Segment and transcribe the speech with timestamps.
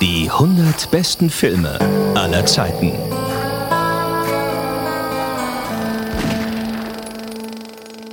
[0.00, 1.78] Die 100 besten Filme
[2.14, 3.09] aller Zeiten.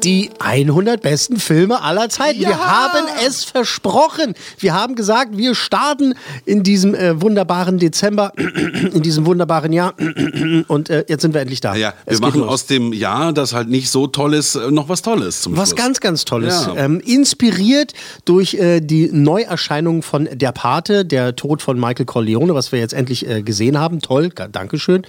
[0.07, 2.39] Die 100 besten Filme aller Zeiten.
[2.39, 2.49] Ja.
[2.49, 4.35] Wir haben es versprochen.
[4.57, 6.13] Wir haben gesagt, wir starten
[6.45, 8.31] in diesem äh, wunderbaren Dezember,
[8.93, 9.95] in diesem wunderbaren Jahr.
[10.70, 11.75] Und äh, jetzt sind wir endlich da.
[11.75, 12.49] Ja, wir machen los.
[12.49, 15.70] aus dem Jahr, das halt nicht so toll ist, äh, noch was Tolles zum Was
[15.71, 15.76] Schluss.
[15.84, 16.67] ganz, ganz Tolles.
[16.67, 16.85] Ja.
[16.85, 17.91] Ähm, inspiriert
[18.23, 22.93] durch äh, die Neuerscheinung von Der Pate, der Tod von Michael Corleone, was wir jetzt
[22.93, 23.99] endlich äh, gesehen haben.
[23.99, 25.05] Toll, Dankeschön.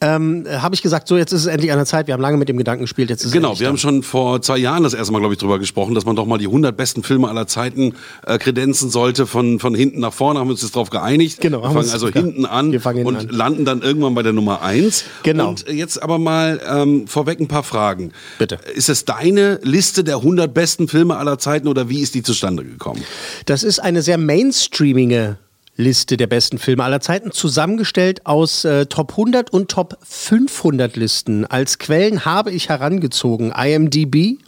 [0.00, 2.08] Ähm, äh, habe ich gesagt, so jetzt ist es endlich an der Zeit.
[2.08, 3.10] Wir haben lange mit dem Gedanken gespielt.
[3.10, 3.68] Jetzt ist Genau, wir da.
[3.70, 6.26] haben schon vor zwei Jahren das erste Mal, glaube ich, drüber gesprochen, dass man doch
[6.26, 7.94] mal die 100 besten Filme aller Zeiten
[8.26, 11.40] äh, kredenzen sollte, von, von hinten nach vorne, haben wir uns jetzt darauf geeinigt.
[11.40, 13.36] Genau, wir fangen also ja, hinten an fangen und hinten an.
[13.36, 15.04] landen dann irgendwann bei der Nummer eins.
[15.22, 15.50] Genau.
[15.50, 18.12] Und äh, jetzt aber mal ähm, vorweg ein paar Fragen.
[18.38, 18.58] Bitte.
[18.74, 22.64] Ist es deine Liste der 100 besten Filme aller Zeiten oder wie ist die zustande
[22.64, 23.02] gekommen?
[23.46, 25.38] Das ist eine sehr mainstreamige
[25.80, 31.46] Liste der besten Filme aller Zeiten, zusammengestellt aus äh, Top 100 und Top 500 Listen.
[31.46, 34.38] Als Quellen habe ich herangezogen IMDb,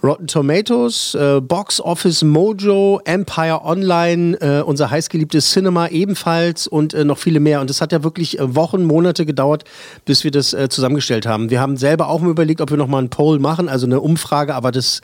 [0.00, 7.04] Rotten Tomatoes, äh, Box Office Mojo, Empire Online, äh, unser heißgeliebtes Cinema ebenfalls und äh,
[7.04, 7.60] noch viele mehr.
[7.60, 9.64] Und es hat ja wirklich äh, Wochen, Monate gedauert,
[10.04, 11.50] bis wir das äh, zusammengestellt haben.
[11.50, 14.00] Wir haben selber auch mal überlegt, ob wir noch mal einen Poll machen, also eine
[14.00, 15.00] Umfrage, aber das,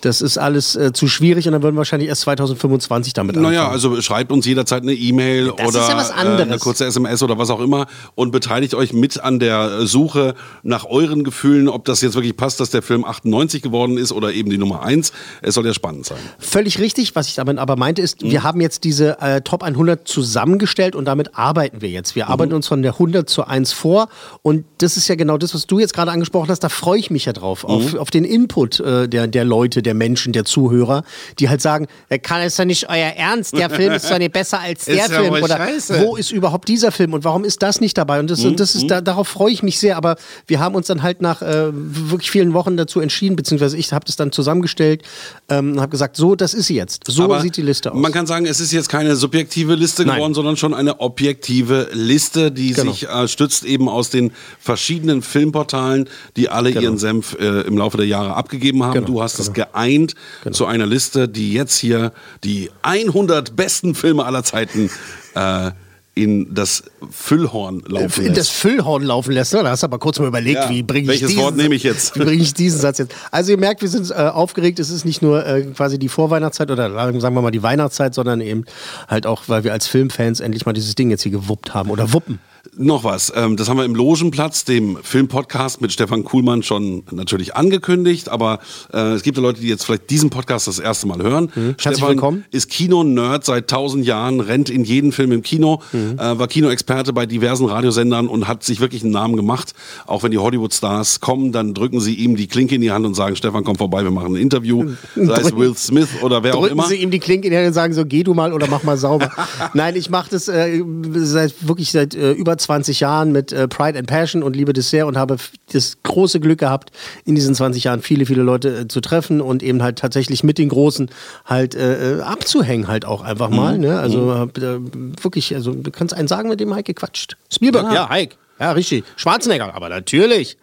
[0.00, 3.54] das ist alles äh, zu schwierig und dann würden wir wahrscheinlich erst 2025 damit anfangen.
[3.54, 7.38] Naja, also schreibt uns jederzeit eine E-Mail Das oder ja äh, eine kurze SMS oder
[7.38, 12.00] was auch immer und beteiligt euch mit an der Suche nach euren Gefühlen, ob das
[12.00, 15.12] jetzt wirklich passt, dass der Film 98 geworden ist oder eben die Nummer 1.
[15.42, 16.18] Es soll ja spannend sein.
[16.38, 17.14] Völlig richtig.
[17.16, 18.30] Was ich damit aber meinte, ist, Mhm.
[18.30, 22.14] wir haben jetzt diese äh, Top 100 zusammengestellt und damit arbeiten wir jetzt.
[22.14, 22.30] Wir Mhm.
[22.32, 24.08] arbeiten uns von der 100 zu 1 vor
[24.42, 26.60] und das ist ja genau das, was du jetzt gerade angesprochen hast.
[26.60, 27.98] Da freue ich mich ja drauf, auf, Mhm.
[27.98, 31.02] auf den Input äh, der, der Leute, der Menschen, der Zuhörer,
[31.38, 34.32] die halt sagen, "Äh, kann es doch nicht euer Ernst, der Film ist doch nicht
[34.32, 36.02] besser als der Ist ja Film oder scheiße.
[36.04, 38.20] wo ist überhaupt dieser Film und warum ist das nicht dabei?
[38.20, 38.48] Und das, Mhm.
[38.50, 40.16] und das ist, da, darauf freue ich mich sehr, aber
[40.46, 44.04] wir haben uns dann halt nach äh, wirklich vielen Wochen dazu entschieden, beziehungsweise ich habe
[44.04, 45.02] das dann zusammengestellt
[45.48, 47.04] ähm, und habe gesagt, so, das ist sie jetzt.
[47.08, 47.98] So Aber sieht die Liste aus.
[47.98, 50.16] Man kann sagen, es ist jetzt keine subjektive Liste Nein.
[50.16, 52.92] geworden, sondern schon eine objektive Liste, die Genau.
[52.92, 57.96] sich äh, stützt eben aus den verschiedenen Filmportalen, die alle ihren Senf äh, im Laufe
[57.96, 58.92] der Jahre abgegeben haben.
[58.94, 60.14] Genau, Du hast es geeint
[60.50, 62.12] zu einer Liste, die jetzt hier
[62.44, 64.90] die 100 besten Filme aller Zeiten
[65.34, 65.70] äh,
[66.14, 68.38] in das Füllhorn laufen in lässt.
[68.40, 69.54] das Füllhorn laufen lässt.
[69.54, 69.62] Ne?
[69.62, 71.76] Da hast du aber kurz mal überlegt, Ja, wie bringe ich welches diesen, Wort nehme
[71.76, 72.14] ich jetzt?
[72.16, 73.14] Wie bringe ich diesen Satz jetzt?
[73.30, 74.80] Also ihr merkt, wir sind äh, aufgeregt.
[74.80, 78.40] Es ist nicht nur äh, quasi die Vorweihnachtszeit oder sagen wir mal die Weihnachtszeit, sondern
[78.40, 78.64] eben
[79.06, 82.12] halt auch, weil wir als Filmfans endlich mal dieses Ding jetzt hier gewuppt haben oder
[82.12, 82.40] wuppen.
[82.76, 87.56] Noch was, ähm, das haben wir im Logenplatz, dem Filmpodcast mit Stefan Kuhlmann schon natürlich
[87.56, 88.60] angekündigt, aber
[88.92, 91.50] äh, es gibt ja Leute, die jetzt vielleicht diesen Podcast das erste Mal hören.
[91.78, 92.44] Stefan willkommen.
[92.50, 96.18] ist Kino-Nerd seit tausend Jahren, rennt in jeden Film im Kino, Mhm.
[96.18, 99.72] äh, war Kinoexperte bei diversen Radiosendern und hat sich wirklich einen Namen gemacht.
[100.06, 103.14] Auch wenn die Hollywood-Stars kommen, dann drücken sie ihm die Klinke in die Hand und
[103.14, 104.90] sagen, Stefan, komm vorbei, wir machen ein Interview.
[105.16, 106.86] Sei es Will Smith oder wer auch Drücken immer.
[106.86, 108.82] Sie ihm die Klinke in die Hand und sagen so, geh du mal oder mach
[108.82, 109.30] mal sauber.
[109.74, 110.82] Nein, ich mache das äh,
[111.14, 115.06] seit wirklich seit äh, über 20 Jahren mit äh, Pride and Passion und Liebe Dessert
[115.06, 115.36] und habe
[115.72, 116.90] das große Glück gehabt,
[117.24, 120.58] in diesen 20 Jahren viele, viele Leute äh, zu treffen und eben halt tatsächlich mit
[120.58, 121.10] den Großen
[121.44, 123.78] halt äh, äh, abzuhängen halt auch einfach mal.
[123.78, 123.98] Ne?
[123.98, 124.78] Also hab, äh,
[125.22, 127.36] wirklich, also du kannst einen sagen, mit dem Heike quatscht.
[127.52, 128.36] Spielberg, ja, Heike.
[128.60, 129.04] Ja, richtig.
[129.16, 130.56] Schwarzenegger, aber natürlich.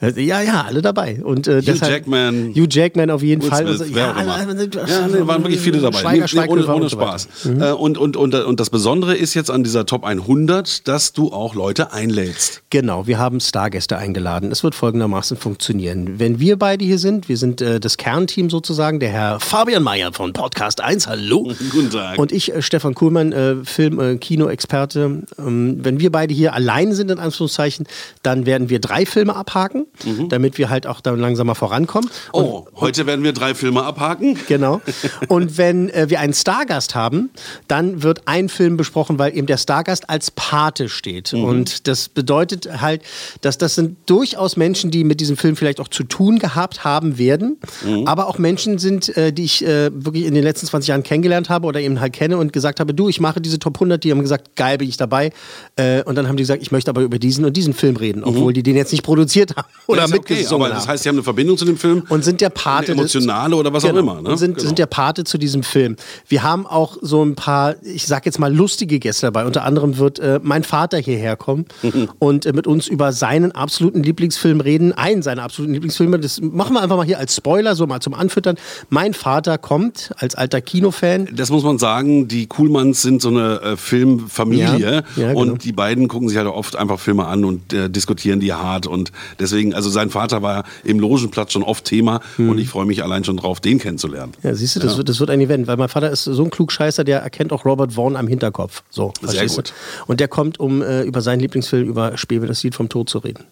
[0.00, 1.20] Äh, Ja, ja, alle dabei.
[1.22, 2.52] Und, äh, Hugh Jackman.
[2.54, 3.66] Hugh Jackman auf jeden Will Fall.
[3.66, 5.98] Smith, Also, ja, alle- Ja, nee, waren wirklich viele dabei.
[5.98, 6.96] Schweiger, Nee, ohne ohne und so.
[6.96, 7.00] Mhm.
[7.00, 7.28] Spaß.
[7.60, 11.32] Äh, und, und, und, und das Besondere ist jetzt an dieser Top 100, dass du
[11.32, 12.62] auch Leute einlädst.
[12.70, 14.50] Genau, wir haben Stargäste eingeladen.
[14.50, 16.18] Es wird folgendermaßen funktionieren.
[16.18, 20.12] Wenn wir beide hier sind, wir sind äh, das Kernteam sozusagen, der Herr Fabian Mayer
[20.12, 21.52] von Podcast 1, hallo.
[21.70, 22.18] Guten Tag.
[22.18, 25.22] Und ich, äh, Stefan Kuhlmann, äh, Film-, äh, Kinoexperte.
[25.38, 27.86] Ähm, wenn wir beide hier allein sind, in Anführungszeichen,
[28.22, 29.86] dann werden wir drei Filme abhaken,
[30.28, 32.08] damit wir halt auch dann langsam mal vorankommen.
[32.32, 34.36] Und Oh, heute werden wir drei Filme abhaken.
[34.48, 34.80] Genau.
[35.28, 37.30] Und wenn äh, wir einen Stargast haben,
[37.68, 41.32] dann wird ein Film besprochen, weil eben der Stargast als Pate steht.
[41.34, 43.02] Und das bedeutet halt,
[43.42, 47.18] dass das sind durchaus Menschen, die mit diesem Film vielleicht auch zu tun gehabt haben
[47.18, 47.58] werden,
[48.06, 51.48] aber auch Menschen sind, äh, die ich äh, wirklich in den letzten 20 Jahren kennengelernt
[51.48, 54.10] habe oder eben halt kenne und gesagt habe, du, ich mache diese Top 100, die
[54.10, 55.30] haben gesagt, geil, bin ich dabei.
[55.76, 58.24] Äh, und dann haben die gesagt, ich möchte aber über diesen und diesen Film reden,
[58.24, 60.80] obwohl die den jetzt nicht produziert haben oder okay, mitgesungen aber haben.
[60.80, 62.02] das heißt, sie haben eine Verbindung zu dem Film.
[62.08, 62.92] Und sind der Pate.
[62.92, 64.00] Emotionale oder was auch Genau.
[64.00, 64.30] immer, ne?
[64.30, 64.66] Und sind, Genau.
[64.68, 65.96] sind der Pate zu diesem Film.
[66.28, 69.44] Wir haben auch so ein paar, ich sag jetzt mal, lustige Gäste dabei.
[69.46, 71.66] Unter anderem wird äh, mein Vater hierher kommen
[72.18, 74.92] und äh, mit uns über seinen absoluten Lieblingsfilm reden.
[74.92, 76.18] Einen seiner absoluten Lieblingsfilme.
[76.18, 78.56] Das machen wir einfach mal hier als Spoiler, so mal zum Anfüttern.
[78.90, 81.28] Mein Vater kommt als alter Kinofan.
[81.34, 85.40] Das muss man sagen, die Kuhlmanns sind so eine äh, Filmfamilie Ja, ja, genau.
[85.40, 88.86] und die beiden gucken sich halt oft einfach Filme an und äh, diskutieren die hart
[88.86, 92.50] und deswegen, also sein Vater war im Logenplatz schon oft Thema Hm.
[92.50, 94.32] und ich freue mich allein schon drauf, den kennenzulernen.
[94.42, 96.50] Ja, siehst du, das, Wird, das wird ein Event, weil mein Vater ist so ein
[96.50, 98.82] Klugscheißer, der erkennt auch Robert Vaughn am Hinterkopf.
[98.90, 99.70] So, Sehr gut.
[99.70, 99.72] Du?
[100.06, 103.18] Und der kommt, um äh, über seinen Lieblingsfilm, über Spiel das Lied vom Tod zu
[103.18, 103.44] reden.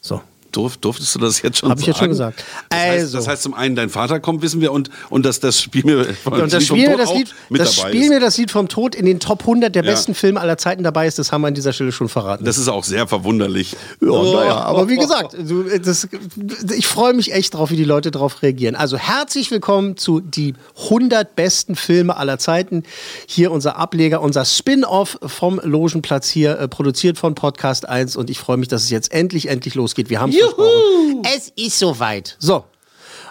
[0.00, 0.20] So.
[0.52, 1.90] Durf, durftest du das jetzt schon Hab ich sagen?
[1.92, 2.44] jetzt schon gesagt.
[2.68, 3.18] Das, heißt, Also.
[3.18, 6.04] das heißt zum einen, dein Vater kommt, wissen wir, und, und dass das Spiel mir
[6.04, 8.08] das vom Spiel, mir Tod das, Lied, mit das dabei Spiel ist.
[8.08, 9.90] mir das Lied vom Tod in den Top 100 der Ja.
[9.92, 12.44] besten Filme aller Zeiten dabei ist, das haben wir an dieser Stelle schon verraten.
[12.44, 13.76] Das ist auch sehr verwunderlich.
[14.00, 16.08] ja, naja, aber wie gesagt, du, das,
[16.76, 18.74] ich freue mich echt drauf, wie die Leute darauf reagieren.
[18.76, 20.54] Also herzlich willkommen zu die
[20.84, 22.82] 100 besten Filme aller Zeiten.
[23.26, 28.38] Hier unser Ableger, unser Spin-off vom Logenplatz hier, äh, produziert von Podcast 1 und ich
[28.38, 30.10] freue mich, dass es jetzt endlich, endlich losgeht.
[30.10, 31.22] Wir haben versprochen.
[31.34, 32.36] Es ist soweit.
[32.38, 32.64] So,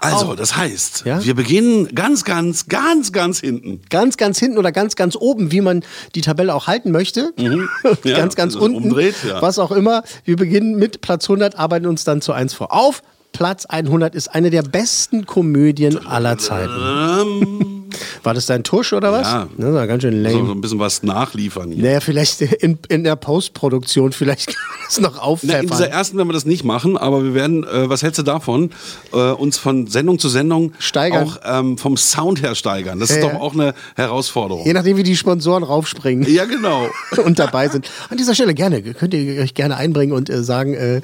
[0.01, 1.23] Also, das heißt, Ja?
[1.23, 3.81] wir beginnen ganz, ganz, ganz, ganz hinten.
[3.89, 5.83] ganz, ganz hinten oder ganz, ganz oben, wie man
[6.15, 7.33] die Tabelle auch halten möchte.
[8.03, 8.83] Ja, ganz, ganz also unten.
[8.83, 9.41] umdreht, ja.
[9.41, 10.03] Was auch immer.
[10.23, 12.73] Wir beginnen mit Platz 100, arbeiten uns dann zu 1 vor.
[12.73, 13.01] Auf
[13.33, 17.78] Platz 100 ist eine der besten Komödien aller Zeiten.
[18.23, 19.27] War das dein Tusch oder was?
[19.27, 19.47] Ja.
[19.57, 20.51] Das war ganz schön So, so lame.
[20.51, 21.83] ein bisschen was nachliefern hier.
[21.83, 25.61] Naja, vielleicht in, in der Postproduktion, vielleicht kann man das noch aufpfeffern.
[25.63, 28.23] in dieser ersten werden wir das nicht machen, aber wir werden, äh, was hältst du
[28.23, 28.71] davon,
[29.13, 31.23] äh, uns von Sendung zu Sendung Steigern.
[31.27, 32.99] auch ähm, vom Sound her steigern.
[32.99, 33.39] Das ist Ja, doch ja.
[33.39, 34.65] auch eine Herausforderung.
[34.65, 36.27] Je nachdem, wie die Sponsoren raufspringen.
[36.31, 36.87] Ja, genau.
[37.25, 37.89] und dabei sind.
[38.09, 41.01] An dieser Stelle gerne, könnt ihr euch gerne einbringen und äh, sagen, äh, äh,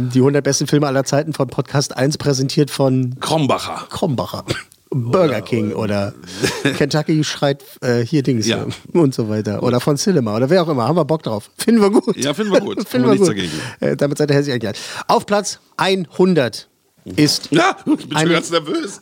[0.00, 3.86] die 100 besten Filme aller Zeiten von Podcast 1 präsentiert von Krombacher.
[3.90, 4.44] Krombacher.
[4.94, 6.14] Burger King oder
[6.78, 8.64] Kentucky schreit äh, hier Dings Ja.
[8.64, 8.68] äh,
[8.98, 9.62] und so weiter.
[9.62, 10.86] Oder von Cinema oder wer auch immer.
[10.88, 11.50] Haben wir Bock drauf.
[11.58, 12.16] Finden wir gut.
[12.16, 12.88] Ja, finden wir gut.
[12.88, 13.28] Finden wir gut.
[13.28, 13.52] dagegen.
[13.80, 14.78] Äh, damit seid ihr herzlich eingeladen.
[15.08, 16.68] Auf Platz 100
[17.16, 17.76] ist Ja,
[18.14, 18.40] Eine-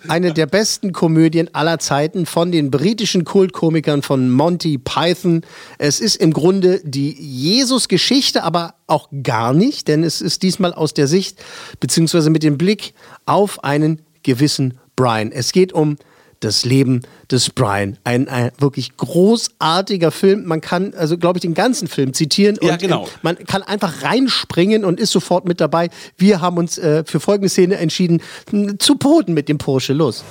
[0.08, 5.42] eine der besten Komödien aller Zeiten von den britischen Kultkomikern von Monty Python.
[5.78, 10.94] Es ist im Grunde die Jesus-Geschichte, aber auch gar nicht, denn es ist diesmal aus
[10.94, 11.38] der Sicht
[11.78, 12.94] beziehungsweise mit dem Blick
[13.24, 15.32] auf einen gewissen Brian.
[15.32, 15.96] Es geht um
[16.40, 17.98] das Leben des Brian.
[18.04, 20.44] Ein, ein wirklich großartiger Film.
[20.44, 22.58] Man kann, also glaube ich, den ganzen Film zitieren.
[22.60, 23.04] Ja, und, genau.
[23.06, 25.88] äh, Man kann einfach reinspringen und ist sofort mit dabei.
[26.16, 28.20] Wir haben uns äh, für folgende Szene entschieden,
[28.52, 29.92] m, zu poten mit dem Porsche.
[29.92, 30.24] Los.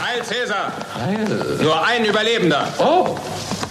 [0.00, 0.72] Heil Cäsar!
[1.62, 2.72] Nur ein Überlebender.
[2.78, 3.16] Oh,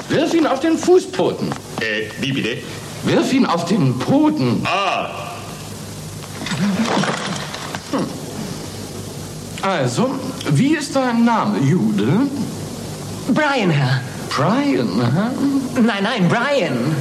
[0.10, 1.50] wirf ihn auf den Fußpoten.
[1.82, 2.58] Äh, wie bitte?
[3.04, 4.62] Wirf ihn auf den Poten.
[4.66, 5.32] Ah,
[9.68, 10.10] Also,
[10.52, 12.08] wie ist dein Name, Jude?
[13.34, 14.00] Brian, Herr.
[14.30, 15.32] Brian, aha.
[15.76, 16.96] Nein, nein, Brian.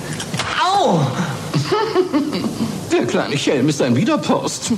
[0.61, 0.99] Au!
[2.93, 4.73] Der kleine Schelm ist ein Widerpost.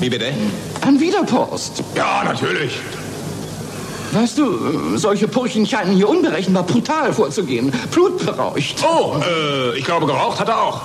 [0.00, 0.32] wie bitte?
[0.80, 1.84] Ein Widerpost.
[1.94, 2.80] Ja, natürlich.
[4.10, 7.72] Weißt du, solche Purchen scheinen hier unberechenbar brutal vorzugehen.
[7.92, 8.82] Blutberaucht.
[8.82, 10.80] Oh, äh, ich glaube, geraucht hat er auch.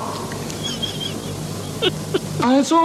[2.43, 2.77] Also,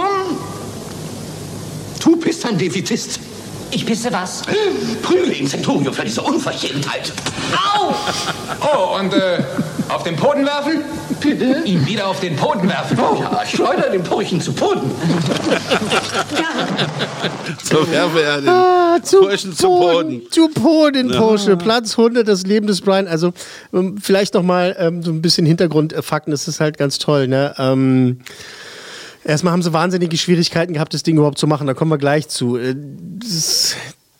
[2.03, 3.19] du bist ein Defizist.
[3.73, 4.41] Ich pisse was?
[5.01, 7.13] Prügel ihn, Centurio, für diese Unverschämtheit.
[7.55, 7.95] Au!
[8.61, 9.41] Oh, und äh,
[9.87, 10.83] auf den Boden werfen?
[11.21, 11.61] Bitte?
[11.63, 12.99] Ihn wieder auf den Boden werfen.
[12.99, 14.91] Oh ja, schleuder den Purchen zu Boden.
[17.63, 20.21] So werfe er den Ah, zu Burschen zu Boden.
[20.31, 21.55] Zu Boden, Porsche.
[21.55, 23.07] Platz 100, das Leben des Brian.
[23.07, 23.31] Also
[23.73, 26.31] ähm, vielleicht noch mal ähm, so ein bisschen Hintergrundfakten.
[26.31, 27.27] Das ist halt ganz toll.
[27.29, 27.53] Ne?
[27.57, 28.19] Ähm,
[29.31, 31.67] erstmal haben sie wahnsinnige Schwierigkeiten gehabt, das Ding überhaupt zu machen.
[31.67, 32.57] Da kommen wir gleich zu.
[32.57, 32.75] Äh,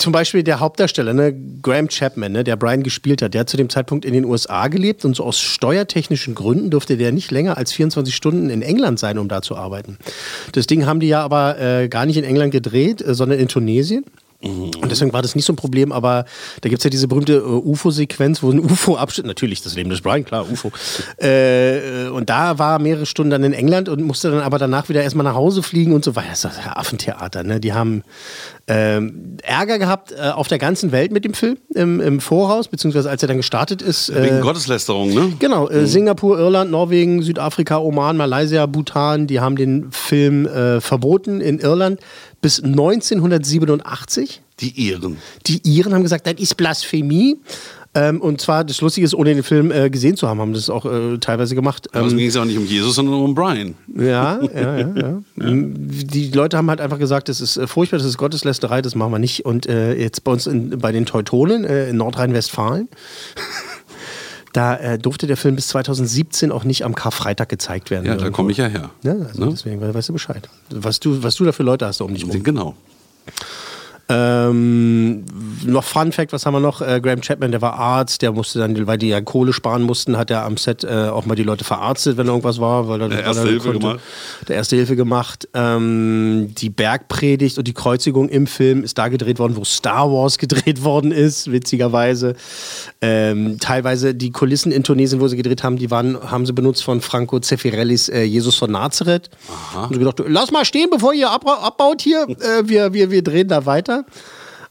[0.02, 3.58] zum Beispiel der Hauptdarsteller, ne, Graham Chapman, ne, der Brian gespielt hat, der hat zu
[3.58, 7.58] dem Zeitpunkt in den USA gelebt und so aus steuertechnischen Gründen durfte der nicht länger
[7.58, 10.00] als 24 Stunden in England sein, um da zu arbeiten.
[10.54, 13.48] Das Ding haben die ja aber äh, gar nicht in England gedreht, äh, sondern in
[13.48, 14.04] Tunesien.
[14.44, 16.26] Und deswegen war das nicht so ein Problem, aber
[16.62, 19.90] da gibt es ja diese berühmte äh, UFO-Sequenz, wo ein UFO abschnitt, natürlich das Leben
[19.90, 20.72] des Brian, klar, UFO.
[21.18, 24.90] Äh, und da war er mehrere Stunden dann in England und musste dann aber danach
[24.90, 26.30] wieder erstmal nach Hause fliegen und so weiter.
[26.30, 27.60] Das ist ja Affentheater, ne?
[27.60, 28.04] Die haben
[28.72, 33.10] ähm, Ärger gehabt äh, auf der ganzen Welt mit dem Film im, im Voraus, beziehungsweise
[33.10, 34.10] als er dann gestartet ist.
[34.10, 35.34] Äh, Wegen Gotteslästerung, ne?
[35.40, 41.42] Genau, äh, Singapur, Irland, Norwegen, Südafrika, Oman, Malaysia, Bhutan, die haben den Film äh, verboten
[41.42, 42.00] in Irland
[42.42, 44.42] bis 1987.
[44.62, 45.18] Die Iren.
[45.48, 47.38] Die Iren haben gesagt, das ist Blasphemie.
[47.94, 50.70] Ähm, und zwar, das Lustige ist, ohne den Film äh, gesehen zu haben, haben das
[50.70, 51.94] auch äh, teilweise gemacht.
[51.94, 53.76] Aber es Ähm, ging es auch nicht um Jesus, sondern um Brian.
[53.94, 55.22] ja, ja, ja, ja.
[55.36, 59.12] Die Leute haben halt einfach gesagt, das ist äh, furchtbar, das ist Gotteslästerei, das machen
[59.12, 59.44] wir nicht.
[59.46, 62.88] Und äh, jetzt bei uns in, bei den Teutonen äh, in Nordrhein-Westfalen,
[64.54, 68.06] da äh, durfte der Film bis 2017 auch nicht am Karfreitag gezeigt werden.
[68.06, 68.36] Ja, da irgendwo.
[68.38, 68.90] komme ich ja her.
[69.04, 69.52] Ja, also Ne?
[69.52, 70.48] deswegen we- weißt du Bescheid.
[70.70, 72.44] Was du, was du da für Leute hast da um dich rum.
[72.44, 72.76] Genau.
[74.12, 75.24] Ähm,
[75.66, 76.82] noch Fun Fact, was haben wir noch?
[76.82, 80.18] Äh, Graham Chapman, der war Arzt, der musste dann, weil die ja Kohle sparen mussten,
[80.18, 83.10] hat er am Set äh, auch mal die Leute verarztet, wenn irgendwas war, weil er
[83.10, 83.80] Der Erste er Hilfe konnte.
[83.80, 84.00] gemacht.
[84.48, 85.48] Der Erste Hilfe gemacht.
[85.54, 90.38] Ähm, die Bergpredigt und die Kreuzigung im Film ist da gedreht worden, wo Star Wars
[90.40, 92.36] gedreht worden ist, witzigerweise.
[93.04, 96.84] Ähm, teilweise die Kulissen in Tunesien, wo sie gedreht haben, die waren, haben sie benutzt
[96.84, 99.32] von Franco Zeffirellis äh, Jesus von Nazareth.
[99.76, 102.28] Und so gedacht, lass mal stehen, bevor ihr abra- abbaut hier.
[102.42, 104.06] Äh, wir, wir, wir drehen da weiter.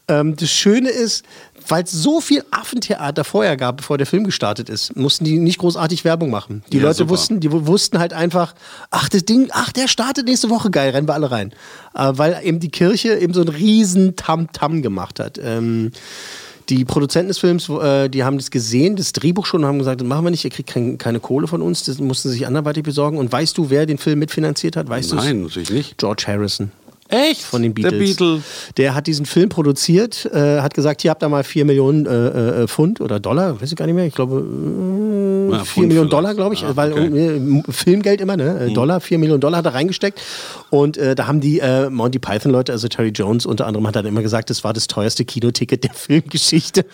[0.07, 1.25] Ähm, das Schöne ist,
[1.67, 5.57] weil es so viel Affentheater vorher gab, bevor der Film gestartet ist, mussten die nicht
[5.59, 6.63] großartig Werbung machen.
[6.71, 7.09] Die Ja, Leute super.
[7.11, 8.55] wussten, die wu- wussten halt einfach,
[8.91, 11.51] ach, das Ding, ach, der startet nächste Woche, geil, rennen wir alle rein.
[11.93, 15.37] Äh, weil eben die Kirche eben so einen riesen Tam-Tam gemacht hat.
[15.43, 15.91] Ähm,
[16.71, 19.99] die Produzenten des Films, äh, die haben das gesehen, das Drehbuch schon und haben gesagt,
[19.99, 22.47] das machen wir nicht, ihr kriegt kein, keine Kohle von uns, das mussten sie sich
[22.47, 23.17] anderweitig besorgen.
[23.17, 24.87] Und weißt du, wer den Film mitfinanziert hat?
[24.87, 25.13] Weißt?
[25.13, 25.97] Nein, natürlich nicht.
[25.97, 26.71] George Harrison.
[27.11, 27.41] Echt?
[27.43, 28.17] Von den Der Beatles.
[28.17, 28.41] Beatle.
[28.77, 32.63] Der hat diesen Film produziert, äh, hat gesagt, hier habt ihr mal 4 Millionen äh,
[32.63, 35.87] äh, Pfund oder Dollar, weiß ich gar nicht mehr, ich glaube äh, Ja, 4 Pfund
[35.87, 36.13] Millionen vielleicht.
[36.13, 37.37] Dollar, glaube ich, Ja, weil okay.
[37.37, 38.67] äh, Filmgeld immer, ne?
[38.69, 40.21] Äh, Dollar, 4 Millionen Dollar hat er reingesteckt.
[40.69, 44.05] Und äh, da haben die äh, Monty Python-Leute, also Terry Jones unter anderem, hat dann
[44.05, 46.85] immer gesagt, das war das teuerste Kinoticket der Filmgeschichte,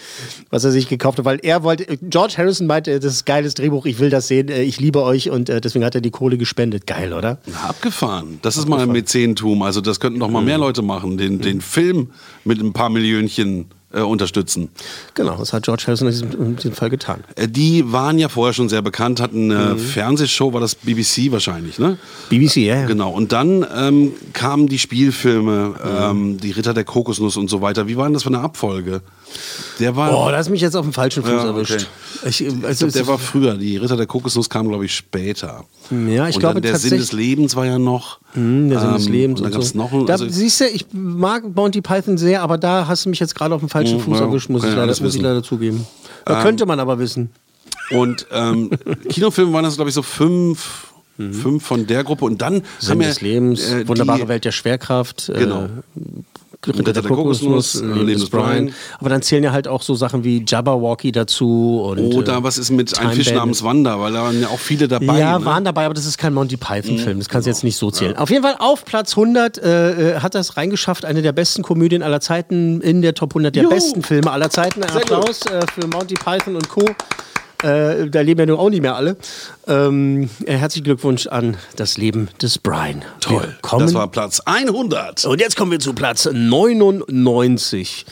[0.50, 3.54] was er sich gekauft hat, weil er wollte, George Harrison meinte, das ist ein geiles
[3.54, 6.10] Drehbuch, ich will das sehen, äh, ich liebe euch und äh, deswegen hat er die
[6.12, 6.88] Kohle gespendet.
[6.88, 7.38] Geil, oder?
[7.46, 8.40] Na, Abgefahren.
[8.42, 9.62] Das ist mal ein Mäzentum.
[9.62, 12.12] Also das könnten doch mal mehr Leute machen, den, den Film
[12.46, 14.70] mit ein paar Millionchen äh, unterstützen.
[15.16, 17.26] Genau, das hat George Harrison in diesem, in diesem Fall getan.
[17.36, 21.78] Äh, Die waren ja vorher schon sehr bekannt, hatten eine Fernsehshow, war das BBC wahrscheinlich,
[21.78, 21.98] ne?
[22.30, 22.86] BBC, ja, ja.
[22.86, 23.12] Genau.
[23.12, 27.90] Und dann ähm, kamen die Spielfilme, ähm, die Ritter der Kokosnuss und so weiter.
[27.90, 29.02] Wie war denn das für eine Abfolge?
[29.80, 30.12] Der war.
[30.18, 31.88] Oh, da hast mich jetzt auf dem falschen Fuß Ja, erwischt.
[32.26, 33.56] Ich, ich also, glaub, der war früher.
[33.56, 35.66] Die Ritter der Kokosnuss kamen, glaube ich, später.
[35.92, 38.20] Ja, ich und glaube dann der Sinn des Lebens war ja noch.
[38.34, 39.78] Hm, der Sinn des ähm, Lebens Und dann und gab es so.
[40.00, 43.20] noch da, Also, siehst du, ich mag Monty Python sehr, aber da hast du mich
[43.20, 45.44] jetzt gerade auf dem falschen Mhm, Fuß ja, erwischt, muss, ich leider, muss ich leider
[45.44, 45.86] zugeben.
[46.26, 47.30] Da könnte man aber wissen.
[47.92, 48.72] Und ähm,
[49.10, 52.26] Kinofilme waren das, glaube ich, so fünf, fünf von der Gruppe.
[52.26, 52.62] Und dann Mhm.
[52.80, 55.32] Sinn haben wir, des Lebens, äh, wunderbare Welt der Schwerkraft.
[55.34, 55.64] Genau.
[55.66, 55.70] Äh,
[56.68, 58.72] Ritter der Kokosnuss, äh, Leben des Brian.
[59.00, 61.82] Aber dann zählen ja halt auch so Sachen wie Jabberwocky dazu.
[61.84, 64.00] Und, Oder äh, was ist mit Ein Time Fisch namens Wanda?
[64.00, 65.20] Weil da waren ja auch viele dabei.
[65.20, 65.46] Ja, ne?
[65.46, 67.20] waren dabei, aber das ist kein Monty Python-Film.
[67.20, 68.16] Das kannst du jetzt nicht so zählen.
[68.18, 71.06] Auf jeden Fall auf Platz 100 äh, äh, hat das reingeschafft.
[71.06, 73.74] Eine der besten Komödien aller Zeiten in der Top 100 der Juhu.
[73.74, 74.84] besten Filme aller Zeiten.
[74.84, 74.90] Ein.
[74.90, 76.86] Applaus äh, für Monty Python und Co.
[77.64, 79.18] Äh, da leben ja nun auch nicht mehr alle.
[79.68, 83.04] Ähm, äh, herzlichen Glückwunsch an das Leben des Brian.
[83.20, 83.56] Toll.
[83.80, 85.26] Das war Platz 100.
[85.26, 88.06] und jetzt kommen wir zu Platz 99.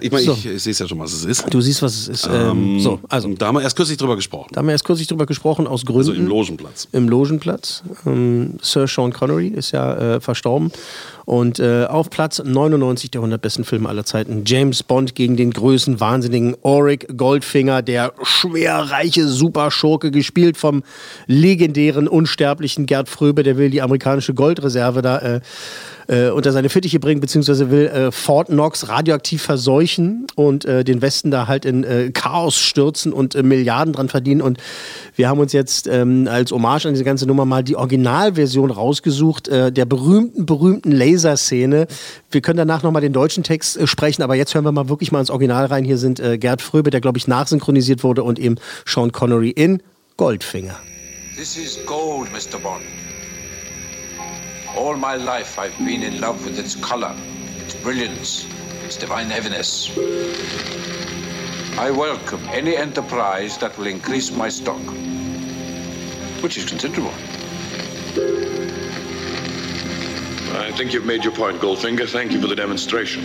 [0.00, 0.32] Ich meine, So.
[0.32, 1.44] ich, ich sehe es ja schon, was es ist.
[1.48, 2.28] Du siehst, was es ist.
[2.30, 4.48] Ähm, so, also, da haben wir erst kürzlich drüber gesprochen.
[4.52, 6.10] da haben wir erst kürzlich drüber gesprochen, aus Gründen.
[6.10, 6.88] Also im Logenplatz.
[6.92, 7.82] im Logenplatz.
[8.04, 10.72] Ähm, Sir Sean Connery ist ja äh, verstorben.
[11.26, 15.50] Und äh, auf Platz 99 der 100 besten Filme aller Zeiten James Bond gegen den
[15.50, 20.84] größten Wahnsinnigen Auric Goldfinger, der schwerreiche Superschurke, gespielt vom
[21.26, 25.40] legendären, unsterblichen Gerd Fröbe, der will die amerikanische Goldreserve da äh,
[26.08, 31.02] äh, unter seine Fittiche bringen, beziehungsweise will äh, Fort Knox radioaktiv verseuchen und äh, den
[31.02, 34.40] Westen da halt in äh, Chaos stürzen und äh, Milliarden dran verdienen.
[34.40, 34.58] Und
[35.16, 39.48] wir haben uns jetzt ähm, als Hommage an diese ganze Nummer mal die Originalversion rausgesucht,
[39.48, 41.86] äh, der berühmten, berühmten Laserszene.
[42.30, 45.12] Wir können danach nochmal den deutschen Text äh, sprechen, aber jetzt hören wir mal wirklich
[45.12, 45.84] mal ins Original rein.
[45.84, 49.82] Hier sind äh, Gerd Fröbe, der glaube ich nachsynchronisiert wurde, und eben Sean Connery in
[50.16, 50.78] Goldfinger.
[51.36, 52.58] This is gold, Mr.
[52.58, 52.82] Bond.
[54.76, 57.14] All my life I've been in love with its color,
[57.64, 58.46] its brilliance,
[58.84, 59.90] its divine heaviness.
[61.78, 64.80] I welcome any enterprise that will increase my stock,
[66.42, 67.12] which is considerable.
[70.66, 72.08] I think you've made your point, Goldfinger.
[72.08, 73.22] Thank you for the demonstration.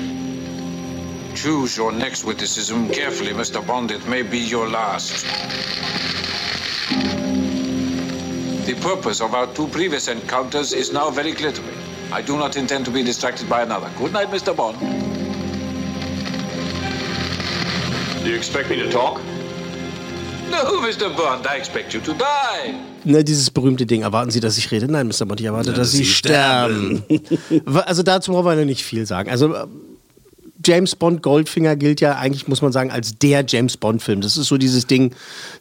[1.33, 3.65] Choose your next witticism carefully, Mr.
[3.65, 3.89] Bond.
[3.89, 5.25] It may be your last.
[8.67, 11.74] The purpose of our two previous encounters is now very clear to me.
[12.12, 13.89] I do not intend to be distracted by another.
[13.98, 14.55] Good night, Mr.
[14.55, 14.79] Bond.
[18.24, 19.19] Do you expect me to talk?
[20.51, 21.10] No, Mr.
[21.15, 22.74] Bond, I expect you to die.
[23.05, 24.91] Ne, dieses berühmte Ding, erwarten Sie, dass ich rede?
[24.91, 25.25] Nein, Mr.
[25.25, 27.03] Bond, ich erwarte, dass Sie sterben.
[27.86, 29.29] also dazu brauchen wir noch nicht viel sagen.
[29.29, 29.65] Also äh,
[30.65, 34.22] James Bond Goldfinger gilt ja eigentlich, muss man sagen, als der James Bond-Film.
[34.22, 35.13] Das ist so dieses Ding,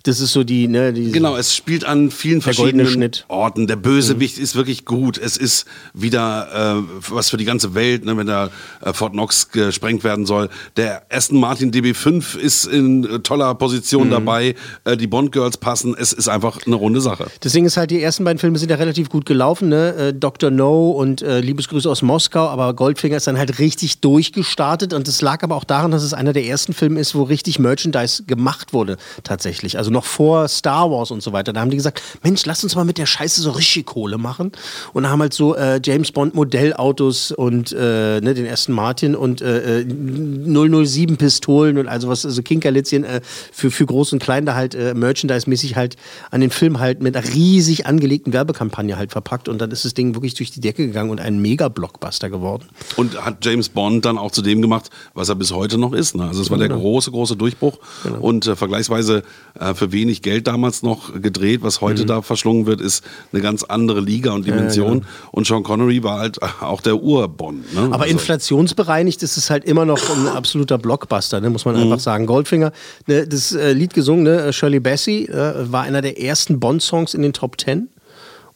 [0.04, 3.24] das ist so die, ne, Genau, es spielt an vielen verschiedenen Schnitt.
[3.28, 3.66] Orten.
[3.66, 5.18] Der Bösewicht ist wirklich gut.
[5.18, 8.50] Es ist wieder äh, was für die ganze Welt, ne, wenn da
[8.82, 10.48] äh, Fort Knox gesprengt werden soll.
[10.76, 14.10] Der Aston Martin DB5 ist in äh, toller Position Mhm.
[14.10, 14.54] dabei.
[14.84, 15.94] Äh, die Bond Girls passen.
[15.98, 17.26] Es ist einfach eine runde Sache.
[17.42, 19.94] Deswegen ist halt, die ersten beiden Filme sind ja relativ gut gelaufen, ne?
[19.94, 20.50] Äh, Dr.
[20.50, 25.20] No und äh, Liebesgrüße aus Moskau, aber Goldfinger ist dann halt richtig durchgestartet und das
[25.20, 28.72] lag aber auch daran, dass es einer der ersten Filme ist, wo richtig Merchandise gemacht
[28.72, 29.78] wurde, tatsächlich.
[29.78, 31.52] Also noch vor Star Wars und so weiter.
[31.52, 34.52] Da haben die gesagt, Mensch, lass uns mal mit der Scheiße so richtig Kohle machen
[34.92, 39.42] und haben halt so äh, James Bond Modellautos und äh, ne, den ersten Martin und
[39.42, 43.20] äh, äh, 007 Pistolen und also was, also Kinkerlitzchen äh,
[43.52, 45.96] für, für Groß und Klein da halt äh, Merchandise-mäßig halt
[46.30, 49.94] an den Film halt mit einer riesig angelegten Werbekampagne halt verpackt und dann ist das
[49.94, 52.64] Ding wirklich durch die Decke gegangen und ein Mega-Blockbuster geworden.
[52.96, 54.79] Und hat James Bond dann auch zu dem gemacht,
[55.14, 56.14] was er bis heute noch ist.
[56.16, 56.24] Ne?
[56.26, 56.80] Also es war der Genau.
[56.80, 57.78] große, große Durchbruch
[58.20, 59.22] und äh, vergleichsweise
[59.58, 61.60] äh, für wenig Geld damals noch gedreht.
[61.62, 62.06] Was heute Mhm.
[62.06, 65.00] da verschlungen wird, ist eine ganz andere Liga und Dimension.
[65.00, 65.06] genau.
[65.32, 67.74] Und Sean Connery war halt auch der Ur-Bond.
[67.74, 67.80] Ne?
[67.90, 71.82] Aber Also- inflationsbereinigt ist es halt immer noch ein absoluter Blockbuster, ne, muss man Mhm.
[71.82, 72.26] einfach sagen.
[72.26, 72.72] Goldfinger,
[73.06, 77.22] ne, das äh, Lied gesungen, ne, Shirley Bassey, äh, war einer der ersten Bond-Songs in
[77.22, 77.88] den Top Ten.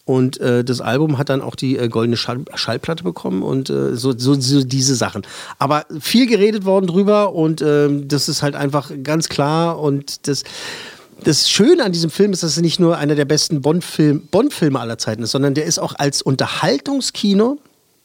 [0.07, 3.97] Und äh, das Album hat dann auch die äh, goldene Schall Schallplatte bekommen und äh,
[3.97, 5.23] so, so, so diese Sachen.
[5.59, 10.45] Aber viel geredet worden drüber und ähm, das ist halt einfach ganz klar und das.
[11.23, 14.79] Das Schöne an diesem Film ist, dass er nicht nur einer der besten Bond-Film, Bond-Filme
[14.79, 17.59] aller Zeiten ist, sondern der ist auch als Unterhaltungskino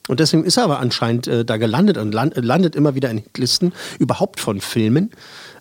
[0.10, 3.20] und deswegen ist er aber anscheinend äh, da gelandet und land, landet immer wieder in
[3.20, 5.12] Hitlisten überhaupt von Filmen,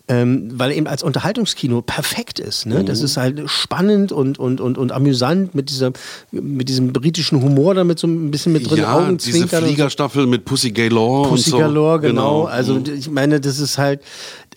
[0.09, 2.65] ähm, weil er eben als Unterhaltungskino perfekt ist.
[2.65, 2.83] Ne?
[2.83, 5.91] Das ist halt spannend und, und, und, und amüsant mit, dieser,
[6.31, 9.61] mit diesem britischen Humor da mit so ein bisschen mit drin, ja, diese Augenzwinkern.
[9.61, 9.67] so.
[9.67, 11.57] Fliegerstaffel mit Pussy Galore Pussy und so.
[11.59, 12.45] Galore, genau.
[12.45, 12.85] Also Mhm.
[12.97, 14.01] ich meine, das ist halt,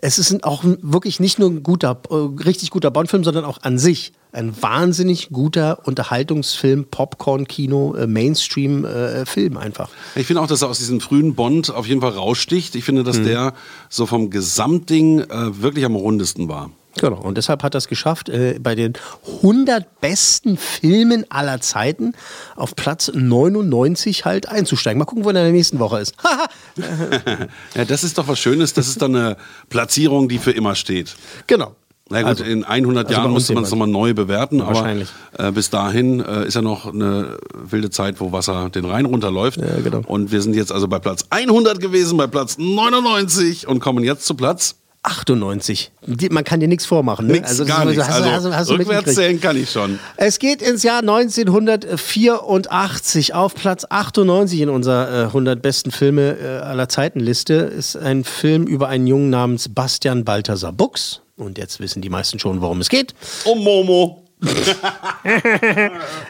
[0.00, 3.78] es ist auch wirklich nicht nur ein guter, äh, richtig guter Bond-Film, sondern auch an
[3.78, 9.90] sich ein wahnsinnig guter Unterhaltungsfilm, Popcorn-Kino, äh, Mainstream-Film einfach.
[10.14, 12.74] Ich finde auch, dass er aus diesem frühen Bond auf jeden Fall raussticht.
[12.74, 13.24] Ich finde, dass Mhm.
[13.24, 13.54] der
[13.88, 16.70] so vom Gesamtding äh, wirklich am rundesten war.
[16.98, 18.92] Genau, und deshalb hat er es geschafft, äh, bei den
[19.40, 22.12] 100 besten Filmen aller Zeiten
[22.54, 24.98] auf Platz 99 halt einzusteigen.
[24.98, 26.14] Mal gucken, wo er in der nächsten Woche ist.
[27.74, 28.74] ja, das ist doch was Schönes.
[28.74, 29.36] Das ist dann eine
[29.70, 31.16] Platzierung, die für immer steht.
[31.46, 31.74] genau.
[32.10, 34.74] Na gut, Also- in 100 also Jahren uns musste man es nochmal neu bewerten, aber
[34.74, 35.08] Wahrscheinlich.
[35.38, 39.58] äh, bis dahin äh, ist ja noch eine wilde Zeit, wo Wasser den Rhein runterläuft.
[39.82, 40.02] genau.
[40.06, 44.26] Und wir sind jetzt also bei Platz 100 gewesen, bei Platz 99 und kommen jetzt
[44.26, 45.90] zu Platz 98.
[46.06, 47.26] Die, man kann dir nichts vormachen.
[47.26, 47.32] Ne?
[47.34, 48.06] nix, das gar ist- nichts.
[48.06, 49.98] du- Also hast rückwärts zählen kann ich schon.
[50.16, 53.34] Es geht ins Jahr 1984.
[53.34, 58.24] Auf Platz 98 in unserer äh, 100 besten Filme äh, aller Zeiten Liste ist ein
[58.24, 61.20] Film über einen Jungen namens Bastian Balthasar Buchs.
[61.42, 63.14] Und jetzt wissen die meisten schon, worum es geht.
[63.44, 64.22] Um Momo.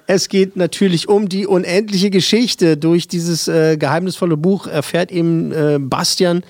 [0.06, 2.76] Es geht natürlich um die unendliche Geschichte.
[2.76, 6.42] Durch dieses äh, geheimnisvolle Buch erfährt eben äh, Bastian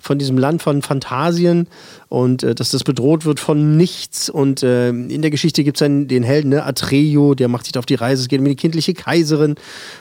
[0.00, 1.68] von diesem Land von Phantasien
[2.10, 4.28] und äh, dass das bedroht wird von nichts.
[4.28, 6.64] Und äh, in der Geschichte gibt es dann den Helden, ne?
[6.64, 8.22] Atreo, der macht sich auf die Reise.
[8.22, 9.54] Es geht um die kindliche Kaiserin.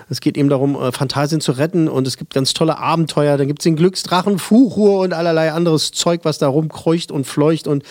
[0.09, 1.87] Es geht eben darum, äh, Phantasien zu retten.
[1.87, 3.37] Und es gibt ganz tolle Abenteuer.
[3.37, 7.67] Dann gibt es den Glücksdrachen Fuchur und allerlei anderes Zeug, was da rumkreucht und fleucht.
[7.67, 7.83] Und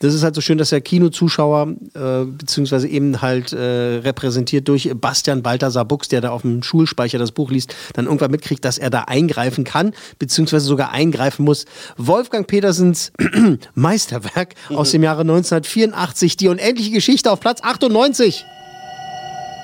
[0.00, 3.56] das ist halt so schön, dass der Kinozuschauer, äh, beziehungsweise eben halt äh,
[4.04, 8.30] repräsentiert durch Bastian Balthasar Buchs, der da auf dem Schulspeicher das Buch liest, dann irgendwann
[8.30, 11.53] mitkriegt, dass er da eingreifen kann, beziehungsweise sogar eingreifen muss.
[11.96, 13.12] Wolfgang Petersens
[13.74, 18.44] Meisterwerk aus dem Jahre 1984, die unendliche Geschichte auf Platz 98.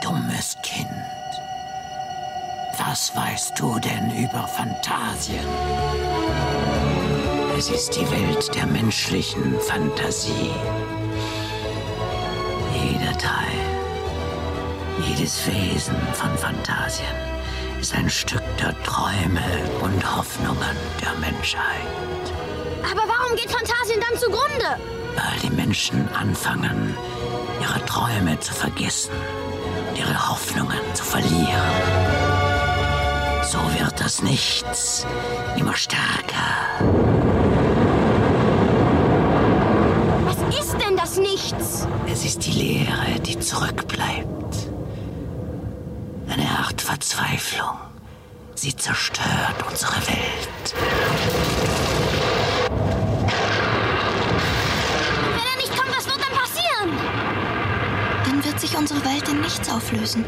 [0.02, 0.86] Dummes Kind.
[2.78, 5.44] Was weißt du denn über Phantasien?
[7.58, 10.50] Es ist die Welt der menschlichen Fantasie.
[12.74, 13.60] Jeder Teil,
[15.06, 17.39] jedes Wesen von Phantasien
[17.80, 19.42] ist ein Stück der Träume
[19.80, 22.24] und Hoffnungen der Menschheit.
[22.82, 24.76] Aber warum geht Phantasien dann zugrunde?
[25.16, 26.94] Weil die Menschen anfangen,
[27.60, 29.12] ihre Träume zu vergessen
[29.88, 31.60] und ihre Hoffnungen zu verlieren.
[33.42, 33.58] So
[34.00, 35.06] das Nichts
[35.56, 36.80] immer stärker.
[40.24, 41.86] Was ist denn das Nichts?
[42.10, 44.70] Es ist die Leere, die zurückbleibt.
[46.30, 47.76] Eine Art Verzweiflung.
[48.54, 50.74] Sie zerstört unsere Welt.
[55.18, 56.90] Und wenn er nicht kommt, was wird dann passieren?
[58.24, 60.24] Dann wird sich unsere Welt in nichts auflösen.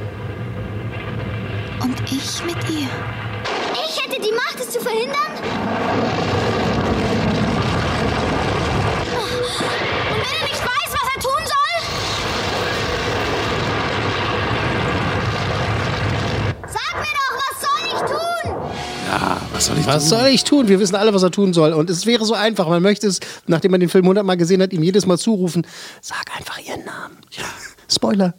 [1.80, 2.88] Und ich mit ihr.
[3.86, 5.32] Ich hätte die Macht, es zu verhindern?
[10.10, 11.76] Und wenn er nicht weiß, was er tun soll?
[16.68, 18.46] Sag mir doch, was soll ich tun?
[19.12, 20.18] Ja, was soll ich Was tun?
[20.18, 20.68] soll ich tun?
[20.68, 21.74] Wir wissen alle, was er tun soll.
[21.74, 22.66] Und es wäre so einfach.
[22.66, 25.66] Man möchte es, nachdem man den Film hundertmal gesehen hat, ihm jedes Mal zurufen:
[26.00, 27.18] Sag einfach ihren Namen.
[27.32, 27.44] Ja.
[27.92, 28.32] Spoiler.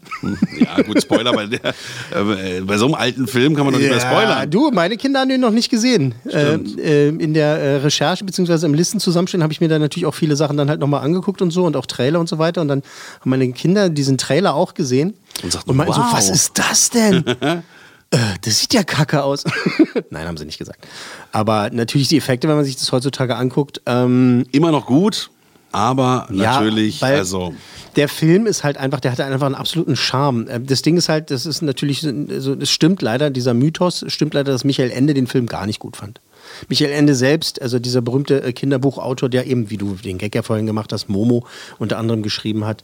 [0.59, 3.91] Ja, gut, Spoiler, bei, der, äh, bei so einem alten Film kann man doch nicht
[3.91, 4.49] mehr spoilern.
[4.49, 6.15] du, meine Kinder haben den noch nicht gesehen.
[6.25, 8.65] Äh, äh, in der äh, Recherche bzw.
[8.65, 11.51] im Listenzusammenstellen habe ich mir da natürlich auch viele Sachen dann halt nochmal angeguckt und
[11.51, 12.61] so und auch Trailer und so weiter.
[12.61, 12.81] Und dann
[13.21, 16.09] haben meine Kinder diesen Trailer auch gesehen Und sagten, und meinten wow.
[16.09, 17.23] so, was ist das denn?
[18.13, 19.43] äh, das sieht ja kacke aus.
[20.09, 20.85] Nein, haben sie nicht gesagt.
[21.31, 25.29] Aber natürlich die Effekte, wenn man sich das heutzutage anguckt, ähm, Immer noch gut,
[25.71, 27.53] aber Ja, natürlich, weil- also.
[27.95, 30.47] der Film ist halt einfach, der hat einfach einen absoluten Charme.
[30.47, 34.33] Äh, Das Ding ist halt, das ist natürlich, so, es stimmt leider, dieser Mythos stimmt
[34.35, 36.21] leider, dass Michael Ende den Film gar nicht gut fand.
[36.67, 40.65] Michael Ende selbst, also dieser berühmte Kinderbuchautor, der eben, wie du den Gag ja vorhin
[40.65, 41.45] gemacht hast, Momo
[41.79, 42.83] unter anderem geschrieben hat,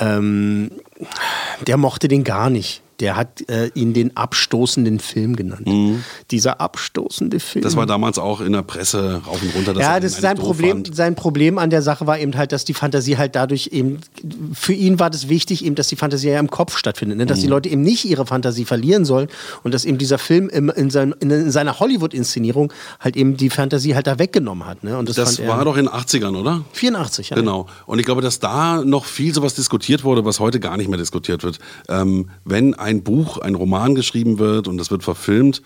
[0.00, 0.70] ähm,
[1.66, 2.82] der mochte den gar nicht.
[3.00, 5.68] Der hat äh, ihn den abstoßenden Film genannt.
[6.30, 7.60] Dieser abstoßende Film.
[7.60, 7.64] Mhm.
[7.64, 9.80] Das war damals auch in der Presse rauf und runter.
[9.80, 10.84] ja, das ist sein Problem.
[10.84, 10.94] fand.
[10.96, 13.98] Sein Problem an der Sache war eben halt, dass die Fantasie halt dadurch eben,
[14.52, 17.26] für ihn war das wichtig, eben, dass die Fantasie ja im Kopf stattfindet, ne?
[17.26, 17.42] dass Mhm.
[17.42, 19.28] die Leute eben nicht ihre Fantasie verlieren sollen
[19.62, 23.94] und dass eben dieser Film im, in, sein, in seiner Hollywood-Inszenierung halt eben die Fantasie
[23.94, 24.82] halt da weggenommen hat.
[24.82, 24.96] Ne?
[24.98, 26.64] Und das, Das war doch in den 80ern, oder?
[26.72, 27.36] 84, ja.
[27.36, 27.66] Genau.
[27.86, 30.98] Und ich glaube, dass da noch viel sowas diskutiert wurde, was heute gar nicht mehr
[30.98, 31.58] diskutiert wird.
[31.88, 35.62] Ähm, wenn ein Buch, ein Roman geschrieben wird und das wird verfilmt,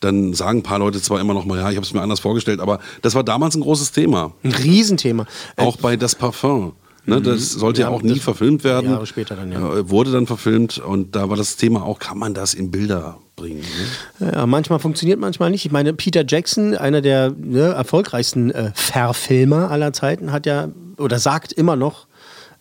[0.00, 2.20] dann sagen ein paar Leute zwar immer noch mal, ja, ich habe es mir anders
[2.20, 4.32] vorgestellt, aber das war damals ein großes Thema.
[4.42, 5.26] Ein Riesenthema.
[5.56, 6.74] Auch bei Das Parfum.
[7.06, 7.92] Ne, das sollte ja, Mhm.
[7.92, 8.90] Ja, auch nie verfilmt werden.
[8.90, 9.58] Jahre später dann, ja.
[9.74, 13.18] Äh, Wurde dann verfilmt und da war das Thema auch, kann man das in Bilder
[13.36, 13.62] bringen?
[14.18, 14.32] Ne?
[14.34, 15.64] Ja, manchmal funktioniert, manchmal nicht.
[15.64, 21.20] Ich meine, Peter Jackson, einer der ne, erfolgreichsten äh, Verfilmer aller Zeiten, hat ja oder
[21.20, 22.05] sagt immer noch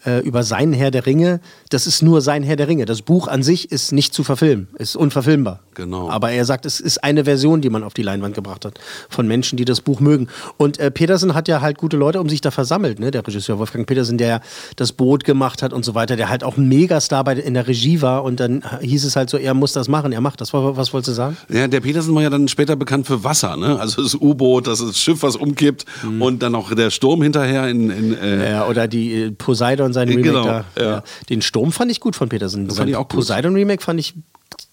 [0.06, 1.40] äh, über seinen Herr der Ringe,
[1.70, 2.86] das ist nur sein Herr der Ringe.
[2.86, 5.60] Das Buch an sich ist nicht zu verfilmen, ist unverfilmbar.
[5.74, 6.10] Genau.
[6.10, 9.28] Aber er sagt, es ist eine Version, die man auf die Leinwand gebracht hat von
[9.28, 10.28] Menschen, die das Buch mögen.
[10.58, 13.12] Und äh, Peterson hat ja halt gute Leute um sich da versammelt, ne?
[13.12, 14.42] Der Regisseur Wolfgang Peterson, der
[14.78, 17.68] das Boot gemacht hat und so weiter, der halt auch ein Megastar bei, in der
[17.68, 18.24] Regie war.
[18.24, 20.54] Und dann hieß es halt so, er muss das machen, er macht das.
[20.54, 21.38] Was, was wolltest du sagen?
[21.50, 23.80] Ja, der Petersen war ja dann später bekannt für Wasser, ne?
[23.80, 26.22] Also das U-Boot, das Schiff, was umkippt Mhm.
[26.22, 30.08] und dann noch der Sturm hinterher in, in äh, Ja, oder die äh, Poseidon, sein
[30.08, 30.66] Remake Genau, da.
[30.80, 31.04] ja.
[31.30, 32.68] Den Sturm fand ich gut von Petersen.
[32.68, 33.18] Das fand ich auch gut.
[33.22, 34.14] Poseidon Remake fand ich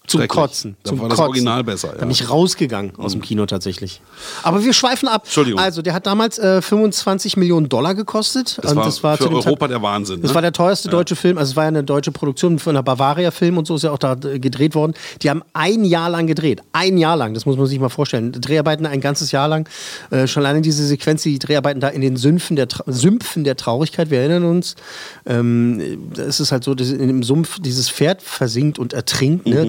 [0.07, 0.27] zum.
[0.27, 0.75] Kotzen.
[0.83, 1.29] Da zum war das Kotzen.
[1.29, 1.99] Original besser, Da ja.
[2.01, 4.01] bin ich rausgegangen aus dem Kino tatsächlich.
[4.43, 5.23] Aber wir schweifen ab.
[5.25, 5.59] Entschuldigung.
[5.59, 8.59] Also, der hat damals äh, 25 Millionen Dollar gekostet.
[8.61, 10.21] Das war das war für Europa Zeit- der Wahnsinn.
[10.21, 10.35] Das ne?
[10.35, 11.37] war der teuerste deutsche Film.
[11.37, 13.97] Also es war ja eine deutsche Produktion von einer Bavaria-Film und so ist ja auch
[13.97, 14.93] da äh, gedreht worden.
[15.21, 16.61] Die haben ein Jahr lang gedreht.
[16.73, 18.31] Ein Jahr lang, das muss man sich mal vorstellen.
[18.33, 19.67] Dreharbeiten ein ganzes Jahr lang.
[20.11, 23.55] Äh, schon alleine diese Sequenz, die Dreharbeiten da in den Sümpfen der, Tra Sümpfen der
[23.55, 24.75] Traurigkeit, wir erinnern uns.
[25.25, 29.47] Ähm, da ist es halt so, dass in dem Sumpf dieses Pferd versinkt und ertrinkt.
[29.47, 29.55] Ne?
[29.55, 29.67] Mhm.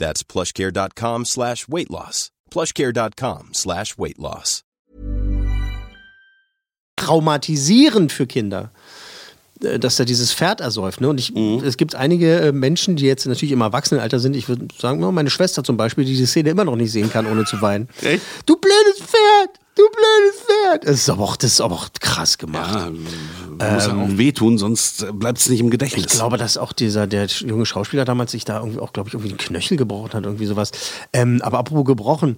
[0.00, 2.32] That's plushcare.com slash weight loss.
[2.50, 4.64] plushcare.com slash weight loss.
[7.00, 8.70] traumatisierend für Kinder,
[9.62, 11.00] äh, dass er dieses Pferd ersäuft.
[11.00, 11.08] Ne?
[11.08, 11.34] Und ich,
[11.64, 14.36] es gibt einige äh, Menschen, die jetzt natürlich im Erwachsenenalter sind.
[14.36, 17.26] Ich würde sagen, meine Schwester zum Beispiel, die die Szene immer noch nicht sehen kann,
[17.26, 17.88] ohne zu weinen.
[18.02, 18.22] Echt?
[18.46, 19.50] Du blödes Pferd!
[19.80, 20.84] Du blödes Pferd!
[20.86, 22.74] Das ist aber auch, das ist aber auch krass gemacht.
[22.74, 26.04] Ja, muss ja auch wehtun, sonst bleibt es nicht im Gedächtnis.
[26.04, 29.14] Ich glaube, dass auch dieser der junge Schauspieler damals sich da irgendwie auch, glaube ich,
[29.14, 30.72] irgendwie den Knöchel gebrochen hat, irgendwie sowas.
[31.14, 32.36] Ähm, aber apropos gebrochen.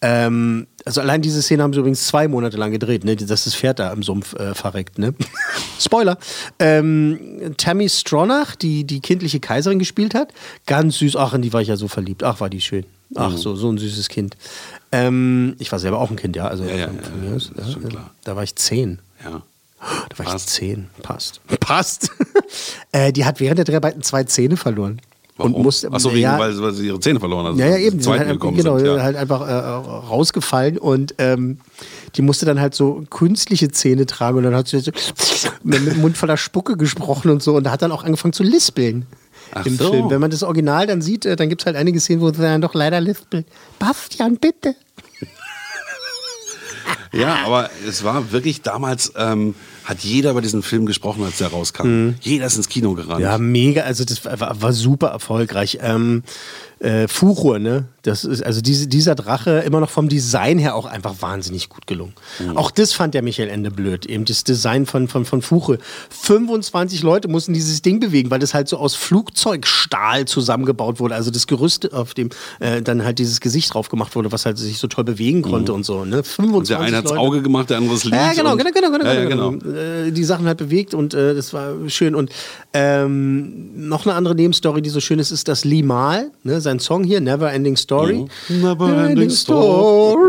[0.00, 3.16] Ähm, also allein diese Szene haben sie übrigens zwei Monate lang gedreht, ne?
[3.16, 4.98] dass das Pferd da im Sumpf äh, verreckt.
[4.98, 5.12] Ne?
[5.78, 6.16] Spoiler.
[6.58, 10.32] Ähm, Tammy Stronach, die die kindliche Kaiserin gespielt hat,
[10.64, 11.16] ganz süß.
[11.16, 12.24] Ach, in die war ich ja so verliebt.
[12.24, 12.86] Ach, war die schön.
[13.14, 13.36] Ach Mhm.
[13.36, 14.36] so, so ein süßes Kind.
[14.92, 16.46] Ähm, ich war selber auch ein Kind, ja.
[16.48, 18.10] Also Ja, ja, von, ja, mir ja, ist schon ja, klar.
[18.24, 18.98] Da war ich zehn.
[19.24, 19.42] Ja.
[20.08, 20.88] Da war ich zehn.
[21.02, 21.40] Passt.
[21.60, 22.10] Passt.
[22.92, 25.00] äh, die hat während der Dreharbeiten zwei Zähne verloren.
[25.36, 25.54] Warum?
[25.54, 27.56] Und musste, Ach so, wegen, ja, weil, weil sie ihre Zähne verloren hat.
[27.56, 28.00] ja, ja, als eben.
[28.00, 28.86] Zweiten halt, gekommen genau, sind.
[28.88, 29.02] Ja.
[29.02, 31.58] halt einfach äh, rausgefallen und ähm,
[32.16, 34.90] die musste dann halt so künstliche Zähne tragen und dann hat sie so
[35.62, 38.42] mit, mit dem Mund voller Spucke gesprochen und so und hat dann auch angefangen zu
[38.42, 39.06] lispeln.
[39.52, 39.90] Ach Im so.
[39.90, 40.10] Film.
[40.10, 42.42] Wenn man das Original dann sieht, äh, dann gibt es halt einige Szenen, wo sie
[42.42, 43.46] dann doch leider lispelt.
[43.78, 44.74] Bastian, bitte.
[47.12, 51.48] Ja, aber es war wirklich damals, ähm, hat jeder über diesen Film gesprochen, als der
[51.48, 52.14] rauskam.
[52.20, 53.20] Jeder ist ins Kino gerannt.
[53.20, 53.24] Mhm.
[53.24, 53.82] Ja, mega.
[53.82, 55.78] Also das war, war super erfolgreich.
[55.80, 56.22] Ähm,
[56.80, 57.86] äh, Furor, ne?
[58.08, 61.86] Das ist also diese, dieser Drache immer noch vom Design her auch einfach wahnsinnig gut
[61.86, 62.14] gelungen.
[62.54, 64.06] Auch das fand der Michael Ende blöd.
[64.06, 65.78] Eben das Design von, von, von Fuche.
[66.10, 71.14] 25 Leute mussten dieses Ding bewegen, weil das halt so aus Flugzeugstahl zusammengebaut wurde.
[71.14, 74.56] Also das Gerüst, auf dem äh, dann halt dieses Gesicht drauf gemacht wurde, was halt
[74.58, 76.04] sich so toll bewegen konnte und so.
[76.04, 76.22] Ne?
[76.22, 77.20] 25 Und der eine hat's Leute.
[77.20, 78.14] Auge gemacht, der andere das Lied.
[78.14, 79.76] Ja, genau, genau, genau, genau, Ja, genau, genau.
[79.76, 82.14] Äh, Die Sachen halt bewegt und äh, das war schön.
[82.14, 82.30] Und
[82.72, 87.04] ähm, noch eine andere Nebenstory, die so schön ist, ist das Limal, ne, sein Song
[87.04, 87.97] hier, Never Ending Story.
[88.06, 88.28] Mhm.
[88.48, 90.28] Never ending Story.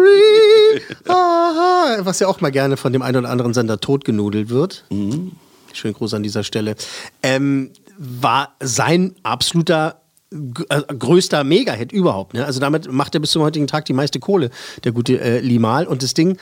[1.08, 4.86] Aha, was ja auch mal gerne von dem einen oder anderen Sender totgenudelt wird.
[4.90, 5.34] Mhm.
[5.74, 6.76] Schönen Gruß an dieser Stelle.
[7.22, 10.02] Ähm, war sein absoluter
[10.32, 12.34] äh, größter Mega-Hit überhaupt.
[12.34, 12.46] Ne?
[12.46, 14.52] Also damit macht er bis zum heutigen Tag die meiste Kohle,
[14.84, 15.88] der gute äh, Limal.
[15.88, 16.38] Und das Ding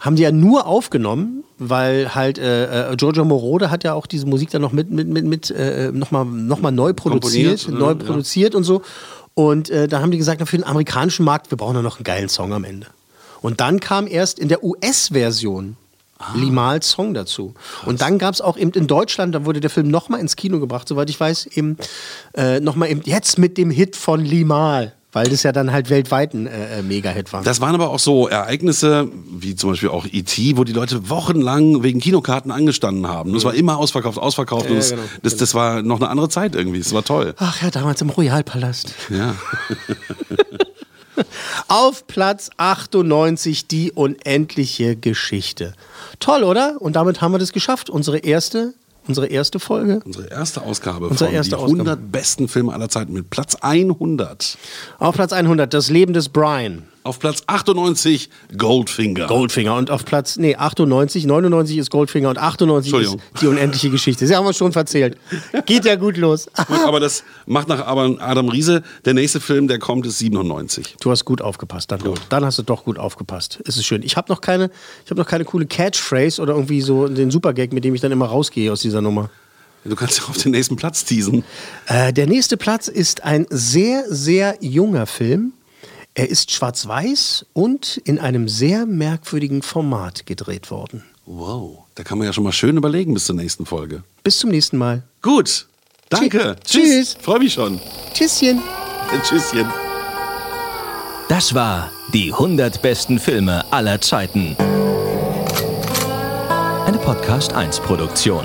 [0.00, 4.26] haben die ja nur aufgenommen, weil halt äh, äh, Giorgio Moroder hat ja auch diese
[4.26, 7.90] Musik dann noch mit, mit, mit, mit äh, nochmal noch mal neu produziert, Komponiert, neu
[7.90, 8.06] ja.
[8.06, 8.82] produziert und so.
[9.34, 12.04] Und äh, da haben die gesagt, für den amerikanischen Markt, wir brauchen da noch einen
[12.04, 12.86] geilen Song am Ende.
[13.40, 15.76] Und dann kam erst in der US-Version
[16.22, 16.34] Ah.
[16.36, 17.54] Limals Song dazu.
[17.84, 20.60] Und dann gab es auch eben in Deutschland, da wurde der Film nochmal ins Kino
[20.60, 21.76] gebracht, soweit ich weiß, eben
[22.34, 26.34] äh, nochmal eben jetzt mit dem Hit von Limal, weil das ja dann halt weltweit
[26.34, 27.42] ein äh, äh, Mega-Hit war.
[27.42, 31.82] Das waren aber auch so Ereignisse, wie zum Beispiel auch E.T., wo die Leute wochenlang
[31.82, 33.34] wegen Kinokarten angestanden haben.
[33.34, 34.70] Das war immer ausverkauft, ausverkauft.
[34.70, 36.78] Ja, das, genau, das, das war noch eine andere Zeit irgendwie.
[36.78, 37.34] Das war toll.
[37.36, 38.94] Ach ja, damals im Royalpalast.
[39.10, 39.34] Ja.
[41.68, 45.74] Auf Platz 98 die unendliche Geschichte.
[46.20, 46.80] Toll, oder?
[46.80, 47.90] Und damit haben wir das geschafft.
[47.90, 48.72] Unsere erste,
[49.06, 50.00] unsere erste Folge.
[50.04, 51.90] Unsere erste Ausgabe Unsere von erste die Ausgabe.
[51.90, 54.58] 100 besten Filme aller Zeiten mit Platz 100.
[54.98, 56.84] Auf Platz 100 das Leben des Brian.
[57.04, 59.26] Auf Platz 98 Goldfinger.
[59.26, 59.74] Goldfinger.
[59.74, 64.24] Und auf Platz, nee, 98, 99 ist Goldfinger und 98 ist die unendliche Geschichte.
[64.26, 65.18] Sie haben wir schon verzählt.
[65.66, 66.48] Geht ja gut los.
[66.68, 68.82] Gut, aber das macht nach Adam Riese.
[69.04, 70.96] Der nächste Film, der kommt, ist 97.
[71.00, 72.16] Du hast gut aufgepasst, dann, doch.
[72.28, 73.60] dann hast du doch gut aufgepasst.
[73.66, 74.02] Es ist schön.
[74.02, 74.70] Ich habe noch keine,
[75.04, 78.12] ich habe noch keine coole Catchphrase oder irgendwie so den Supergag, mit dem ich dann
[78.12, 79.28] immer rausgehe aus dieser Nummer.
[79.84, 81.42] Du kannst ja auf den nächsten Platz teasen.
[81.86, 85.52] Äh, der nächste Platz ist ein sehr, sehr junger Film.
[86.14, 91.02] Er ist schwarz-weiß und in einem sehr merkwürdigen Format gedreht worden.
[91.24, 94.02] Wow, da kann man ja schon mal schön überlegen bis zur nächsten Folge.
[94.22, 95.04] Bis zum nächsten Mal.
[95.22, 95.66] Gut,
[96.10, 96.56] danke.
[96.64, 97.16] Tschüss.
[97.18, 97.80] Freue mich schon.
[98.12, 98.60] Tschüsschen.
[99.22, 99.66] Tschüsschen.
[101.28, 104.54] Das war die 100 besten Filme aller Zeiten.
[106.84, 108.44] Eine Podcast 1 Produktion.